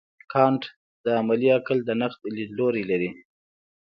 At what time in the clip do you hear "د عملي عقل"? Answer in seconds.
1.03-1.77